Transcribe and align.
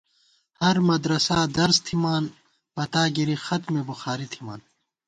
ہرمدرسا 0.61 1.39
درس 1.57 1.77
تھِمان 1.85 2.23
پتاگِری 2.75 3.35
ختم 3.45 3.73
بخاری 3.89 4.25
تھِمان 4.33 4.59